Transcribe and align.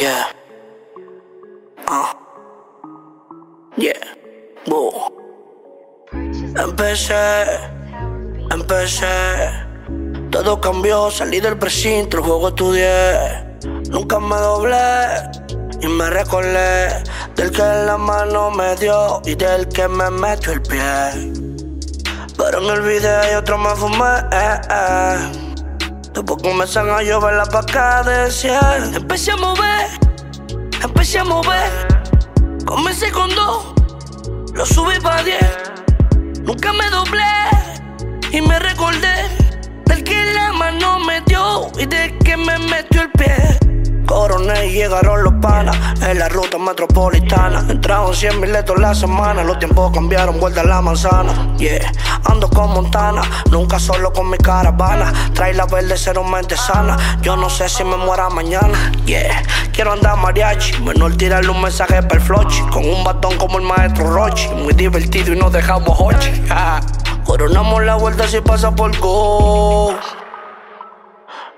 Yeah. 0.00 0.32
Ah. 1.86 2.16
Yeah. 3.76 4.00
Boo. 4.64 5.12
Empecé. 6.56 7.44
Empecé. 8.50 9.50
Todo 10.30 10.58
cambió, 10.58 11.10
salí 11.10 11.38
del 11.38 11.58
precinto, 11.58 12.16
el 12.16 12.22
juego 12.22 12.48
estudié. 12.48 13.12
Nunca 13.90 14.18
me 14.18 14.36
doblé 14.36 15.20
y 15.82 15.86
me 15.86 16.08
recordé 16.08 17.04
del 17.36 17.50
que 17.50 17.60
la 17.60 17.98
mano 17.98 18.50
me 18.50 18.74
dio 18.76 19.20
y 19.26 19.34
del 19.34 19.68
que 19.68 19.86
me 19.86 20.08
metió 20.08 20.52
el 20.54 20.62
pie. 20.62 21.30
Pero 22.38 22.56
en 22.56 22.70
el 22.70 22.80
video 22.80 23.32
y 23.32 23.34
otro 23.34 23.58
me 23.58 23.76
fumé. 23.76 24.14
Eh, 24.32 24.60
eh. 24.70 25.39
Después 26.14 26.42
comienzan 26.42 26.90
a 26.90 27.02
llover 27.02 27.34
la 27.34 27.46
paca 27.46 28.02
de 28.02 28.30
cielo. 28.30 28.60
Empecé 28.94 29.32
a 29.32 29.36
mover, 29.36 29.86
empecé 30.82 31.20
a 31.20 31.24
mover. 31.24 31.70
Comencé 32.64 33.10
con 33.10 33.34
dos, 33.34 33.74
lo 34.54 34.66
subí 34.66 34.98
para 35.00 35.22
diez. 35.22 35.58
Nunca 36.42 36.72
me 36.72 36.88
doblé 36.90 37.22
y 38.32 38.40
me 38.40 38.58
recordé 38.58 39.28
del 39.86 40.04
que 40.04 40.32
la 40.32 40.52
mano 40.52 40.98
me 41.00 41.20
dio 41.22 41.70
y 41.78 41.86
del 41.86 42.16
que 42.18 42.36
me 42.36 42.58
metió. 42.58 42.89
Coroné 44.10 44.66
y 44.66 44.72
llegaron 44.72 45.22
los 45.22 45.34
panas 45.34 45.76
en 46.02 46.18
la 46.18 46.28
ruta 46.28 46.58
metropolitana. 46.58 47.64
Entraron 47.68 48.12
100 48.12 48.40
miletos 48.40 48.76
la 48.76 48.92
semana, 48.92 49.44
los 49.44 49.60
tiempos 49.60 49.92
cambiaron, 49.92 50.40
vuelta 50.40 50.62
a 50.62 50.64
la 50.64 50.82
manzana. 50.82 51.32
Yeah, 51.58 51.92
ando 52.24 52.50
con 52.50 52.70
Montana, 52.72 53.22
nunca 53.52 53.78
solo 53.78 54.12
con 54.12 54.28
mi 54.28 54.36
caravana. 54.36 55.12
Trae 55.32 55.54
la 55.54 55.64
verde, 55.66 55.94
cero 55.96 56.24
mente 56.24 56.56
sana. 56.56 57.20
Yo 57.22 57.36
no 57.36 57.48
sé 57.48 57.68
si 57.68 57.84
me 57.84 57.96
muera 57.96 58.28
mañana. 58.30 58.90
Yeah, 59.06 59.44
quiero 59.72 59.92
andar 59.92 60.16
mariachi, 60.16 60.82
menor 60.82 61.16
tirarle 61.16 61.50
un 61.50 61.62
mensaje 61.62 62.02
para 62.02 62.16
el 62.16 62.20
flochi. 62.20 62.62
Con 62.72 62.84
un 62.84 63.04
batón 63.04 63.36
como 63.36 63.58
el 63.58 63.64
maestro 63.64 64.12
Rochi, 64.12 64.48
muy 64.48 64.72
divertido 64.72 65.32
y 65.32 65.36
nos 65.36 65.52
dejamos 65.52 65.96
hochi. 66.00 66.32
Coronamos 67.24 67.84
la 67.84 67.94
vuelta 67.94 68.26
si 68.26 68.40
pasa 68.40 68.74
por 68.74 68.90
go. 68.98 69.94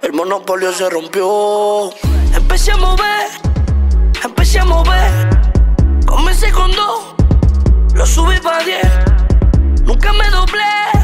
El 0.03 0.13
monopolio 0.13 0.71
se 0.71 0.91
rompió. 0.91 1.91
Empecé 2.53 2.73
a 2.73 2.77
mover, 2.77 3.29
empecé 4.23 4.59
a 4.59 4.67
mover. 4.67 5.11
Comencé 6.05 6.53
con 6.53 6.71
dos, 6.73 7.15
lo 7.95 8.05
subí 8.05 8.39
para 8.41 8.63
diez. 8.63 8.87
Nunca 9.87 10.13
me 10.13 10.29
doblé 10.29 11.02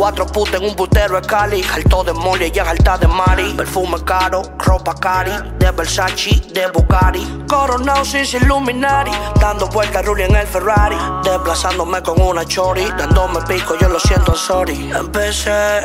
cuatro 0.00 0.26
putas 0.26 0.54
en 0.54 0.64
un 0.64 0.74
putero 0.74 1.20
de 1.20 1.26
Cali, 1.26 1.62
alto 1.74 2.02
de 2.02 2.14
mole 2.14 2.50
y 2.54 2.58
alta 2.58 2.96
de 2.96 3.06
Mari. 3.06 3.52
Perfume 3.54 4.02
caro, 4.02 4.40
ropa 4.56 4.94
cari, 4.94 5.30
de 5.58 5.70
Versace, 5.72 6.40
de 6.54 6.68
Bugatti. 6.68 7.44
Coronado 7.46 8.02
sin 8.06 8.24
Illuminati, 8.24 9.10
dando 9.38 9.68
vueltas 9.68 10.02
Rulli 10.06 10.22
en 10.22 10.36
el 10.36 10.46
Ferrari. 10.46 10.96
Desplazándome 11.22 12.02
con 12.02 12.18
una 12.18 12.46
chori, 12.46 12.86
dándome 12.96 13.42
pico, 13.42 13.76
yo 13.78 13.90
lo 13.90 14.00
siento, 14.00 14.34
sorry. 14.34 14.90
Empecé, 14.90 15.80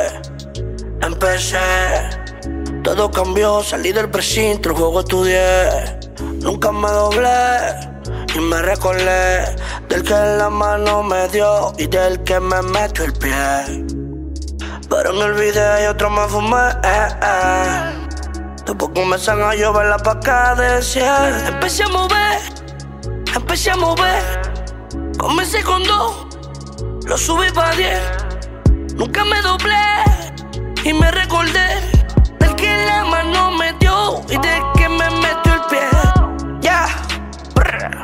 empecé. 1.02 1.58
Todo 2.82 3.10
cambió, 3.10 3.62
salí 3.62 3.92
del 3.92 4.08
precinto, 4.08 4.70
el 4.70 4.76
juego 4.76 5.00
estudié. 5.00 5.98
Nunca 6.40 6.72
me 6.72 6.88
doblé 6.88 7.96
y 8.34 8.40
me 8.40 8.62
recordé 8.62 9.56
del 9.90 10.02
que 10.02 10.14
la 10.14 10.48
mano 10.48 11.02
me 11.02 11.28
dio 11.28 11.74
y 11.76 11.86
del 11.86 12.24
que 12.24 12.40
me 12.40 12.62
metió 12.62 13.04
el 13.04 13.12
pie. 13.12 13.95
Pero 14.88 15.10
el 15.24 15.34
video 15.34 15.82
y 15.82 15.86
otro 15.86 16.10
me 16.10 16.26
fumé. 16.28 16.70
Eh, 16.84 17.08
eh. 17.22 18.06
Después 18.66 18.90
comienzan 18.94 19.40
a 19.42 19.54
llover 19.54 19.86
la 19.86 19.98
paca 19.98 20.56
de 20.56 20.82
cielo. 20.82 21.28
Empecé 21.46 21.84
a 21.84 21.88
mover, 21.88 22.40
empecé 23.34 23.70
a 23.70 23.76
mover. 23.76 24.22
Comencé 25.18 25.62
con 25.62 25.84
dos, 25.84 26.26
lo 27.06 27.16
subí 27.16 27.48
para 27.52 27.76
diez. 27.76 28.02
Nunca 28.96 29.24
me 29.24 29.40
doblé 29.42 29.76
y 30.84 30.92
me 30.92 31.10
recordé 31.12 31.80
del 32.40 32.56
que 32.56 32.86
la 32.86 33.04
mano 33.04 33.52
me 33.52 33.72
dio 33.74 34.20
y 34.28 34.36
del 34.38 34.62
que 34.76 34.88
me 34.88 35.10
metió 35.10 35.54
el 35.54 35.60
pie. 35.70 35.88
Ya, 36.60 36.86
yeah. 37.56 38.00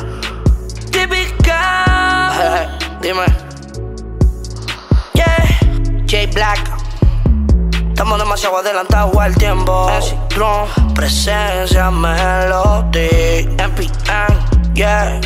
típica. 0.93 2.78
Dime. 3.00 3.26
Yeah, 5.14 6.06
J 6.09 6.32
Black. 6.32 6.72
Estamos 8.02 8.18
demasiado 8.18 8.58
adelantados 8.58 9.16
al 9.16 9.32
tiempo. 9.36 9.86
Presencia, 10.92 11.88
melody. 11.88 13.46
MPN, 13.62 14.74
yeah. 14.74 15.20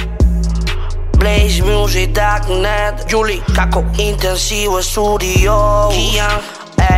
Blaze 1.16 1.62
Music, 1.62 2.12
Darknet. 2.12 3.10
Julie, 3.10 3.42
Caco, 3.54 3.82
Intensivo 3.96 4.82
Studio. 4.82 5.88
Gian, 5.90 6.38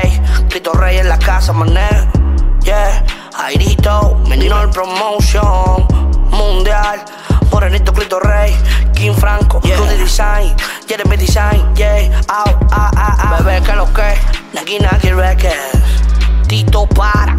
ey. 0.02 0.20
Cristo 0.48 0.72
Rey 0.72 0.98
en 0.98 1.10
la 1.10 1.16
casa, 1.16 1.52
mané. 1.52 1.88
Yeah. 2.64 3.04
Airito, 3.36 4.16
menino 4.26 4.60
el 4.60 4.70
promotion. 4.70 5.86
Mundial. 6.32 7.04
Morenito, 7.52 7.92
Cristo 7.92 8.18
Rey. 8.18 8.52
King 8.94 9.14
Franco, 9.14 9.60
yeah. 9.60 9.76
Rudy 9.76 9.96
Design. 9.98 10.56
Jeremy 10.88 11.16
Design, 11.16 11.72
yeah. 11.76 12.20
Au, 12.26 12.46
ah, 12.72 12.90
ah, 12.96 13.16
ah. 13.16 13.36
Bebé, 13.38 13.62
que 13.62 13.76
lo 13.76 13.86
que. 13.92 14.37
Naki 14.52 14.78
Naki 14.78 15.10
Records. 15.12 16.02
Tito 16.48 16.86
para. 16.86 17.36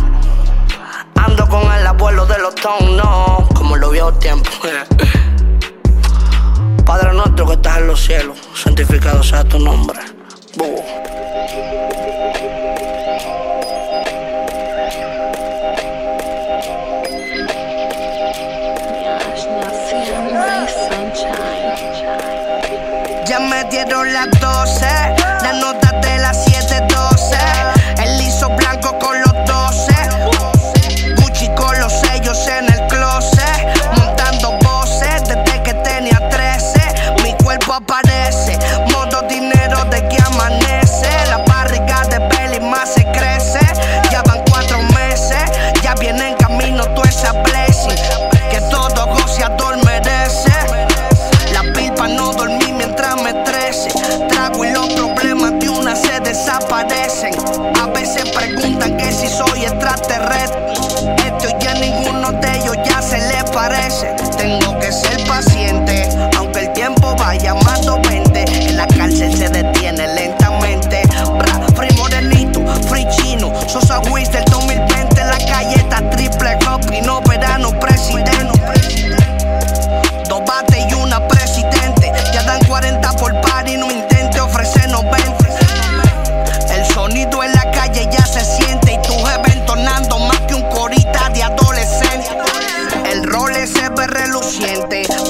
Ando 1.16 1.47
con 1.50 1.72
el 1.74 1.88
abuelo 1.88 2.25
de 2.25 2.38
los 2.40 2.56
tonos. 2.56 3.47
Como 3.56 3.75
lo 3.75 3.90
vio 3.90 4.12
tiempo. 4.14 4.50
Padre 6.86 7.14
nuestro 7.14 7.46
que 7.46 7.53
estás 7.53 7.78
en 7.78 7.86
los 7.88 8.00
cielos, 8.02 8.38
santificado 8.56 9.22
sea 9.22 9.44
tu 9.44 9.59
nombre. 9.59 10.00
Ya 23.28 23.40
me 23.40 23.64
dieron 23.66 24.12
las 24.12 24.28
12, 24.40 24.86
las 25.44 25.56
notas 25.62 26.02
de 26.02 26.18
las 26.18 26.44
712. 26.46 26.99
El 28.50 28.56
liso 28.56 28.58
blanco 28.58 29.00
con 29.00 29.20
los 29.22 29.28
Veces 58.19 58.35
preguntan 58.35 58.97
que 58.97 59.12
si 59.13 59.28
soy 59.28 59.63
extraterrestre. 59.63 60.74
Esto 61.25 61.57
ya 61.62 61.74
ninguno 61.75 62.31
de 62.34 62.57
ellos 62.57 62.75
ya 62.84 63.02
se 63.02 63.18
les 63.18 63.44
parece. 63.52 64.13
Tengo 64.38 64.78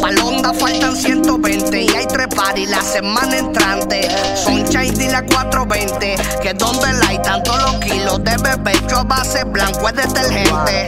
Palonda 0.01 0.53
faltan 0.53 0.95
120. 0.95 1.81
Y 1.81 1.89
hay 1.89 2.05
tres 2.07 2.27
y 2.55 2.65
la 2.65 2.81
semana 2.81 3.37
entrante. 3.37 4.09
Son 4.35 4.59
y 4.59 5.07
la 5.07 5.25
420. 5.25 6.15
Que 6.41 6.53
donde 6.53 6.87
hay 7.07 7.21
tanto 7.21 7.57
los 7.57 7.75
kilos 7.75 8.23
de 8.23 8.35
bebé. 8.37 8.73
Yo 8.89 8.99
a 8.99 9.03
base 9.03 9.43
blanco 9.43 9.89
es 9.89 9.95
detergente 9.95 10.87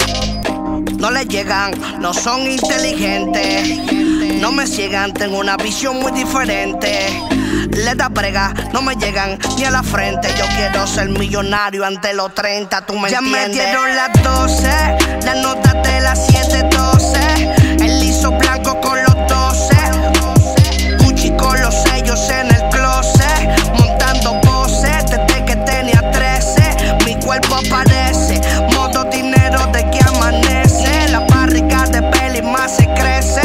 no 1.01 1.09
le 1.09 1.25
llegan, 1.25 1.71
no 1.99 2.13
son 2.13 2.41
inteligentes. 2.41 3.79
No 4.39 4.51
me 4.51 4.67
ciegan, 4.67 5.11
tengo 5.13 5.39
una 5.39 5.57
visión 5.57 5.99
muy 5.99 6.11
diferente. 6.11 7.21
Le 7.75 7.95
da 7.95 8.07
brega, 8.07 8.53
no 8.71 8.83
me 8.83 8.95
llegan 8.95 9.39
ni 9.57 9.65
a 9.65 9.71
la 9.71 9.81
frente. 9.81 10.27
Yo 10.37 10.45
quiero 10.55 10.85
ser 10.85 11.09
millonario 11.09 11.83
ante 11.85 12.13
los 12.13 12.33
30, 12.35 12.85
tú 12.85 12.93
me 12.99 13.09
ya 13.09 13.17
entiendes. 13.17 13.57
Ya 13.57 13.63
metieron 13.63 13.95
las 13.95 14.23
12, 14.23 15.25
las 15.25 15.37
notas 15.37 15.73
de 15.73 16.01
las 16.01 16.27
712. 16.27 17.70
El 18.21 18.27
liso 18.27 18.37
blanco 18.37 18.79
con 18.81 19.01
los 19.01 19.15
12. 19.27 19.75
Gucci 20.99 21.31
con 21.31 21.59
los 21.59 21.73
sellos 21.73 22.29
en 22.29 22.53
el 22.53 22.69
closet. 22.69 23.49
Montando 23.79 24.39
poses 24.41 25.05
desde 25.09 25.43
que 25.45 25.55
tenía 25.55 26.11
13. 26.11 26.97
Mi 27.03 27.15
cuerpo 27.15 27.55
aparece. 27.55 28.39
Modo 28.75 29.05
dinero 29.05 29.65
de 29.73 29.89
que 29.89 29.99
amanece. 30.07 31.09
La 31.09 31.21
barriga 31.21 31.85
de 31.87 32.03
peli 32.03 32.43
más 32.43 32.75
se 32.75 32.85
crece. 32.93 33.41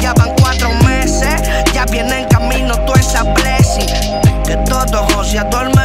Ya 0.00 0.14
van 0.14 0.32
cuatro 0.40 0.70
meses. 0.84 1.42
Ya 1.72 1.84
viene 1.86 2.20
en 2.20 2.28
camino 2.28 2.76
toda 2.86 3.00
esa 3.00 3.24
blessing. 3.24 3.88
Que 4.44 4.56
todo 4.58 5.08
José 5.12 5.42
tú 5.50 5.56
merece. 5.56 5.70
Yeah, 5.70 5.74
yeah. 5.74 5.79